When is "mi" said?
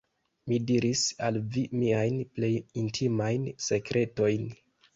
0.51-0.57